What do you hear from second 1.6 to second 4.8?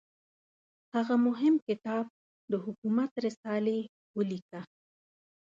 کتاب د حکومت رسالې ولیکه.